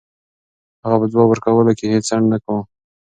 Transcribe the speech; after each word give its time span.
هغه 0.83 0.95
په 1.01 1.05
ځواب 1.11 1.27
ورکولو 1.29 1.71
کې 1.77 1.85
هیڅ 1.93 2.03
ځنډ 2.09 2.25
نه 2.33 2.37
کوي. 2.43 2.61